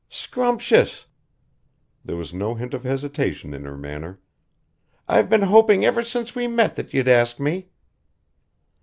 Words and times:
"Scrumptious!" 0.09 1.05
There 2.03 2.15
was 2.15 2.33
no 2.33 2.55
hint 2.55 2.73
of 2.73 2.85
hesitation 2.85 3.53
in 3.53 3.65
her 3.65 3.77
manner. 3.77 4.19
"I've 5.07 5.29
been 5.29 5.43
hoping 5.43 5.85
ever 5.85 6.01
since 6.01 6.33
we 6.33 6.47
met 6.47 6.75
that 6.77 6.91
you'd 6.91 7.07
ask 7.07 7.39
me." 7.39 7.69